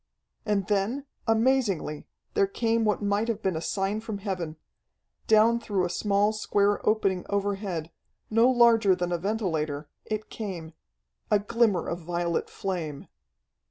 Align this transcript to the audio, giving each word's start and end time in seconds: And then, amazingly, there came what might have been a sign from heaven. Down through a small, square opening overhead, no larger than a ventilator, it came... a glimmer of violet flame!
And 0.47 0.65
then, 0.65 1.05
amazingly, 1.27 2.07
there 2.33 2.47
came 2.47 2.85
what 2.85 3.03
might 3.03 3.27
have 3.27 3.43
been 3.43 3.55
a 3.55 3.61
sign 3.61 3.99
from 3.99 4.17
heaven. 4.17 4.57
Down 5.27 5.59
through 5.59 5.85
a 5.85 5.91
small, 5.91 6.33
square 6.33 6.83
opening 6.89 7.23
overhead, 7.29 7.91
no 8.31 8.49
larger 8.49 8.95
than 8.95 9.11
a 9.11 9.19
ventilator, 9.19 9.89
it 10.05 10.31
came... 10.31 10.73
a 11.29 11.37
glimmer 11.37 11.85
of 11.87 11.99
violet 11.99 12.49
flame! 12.49 13.09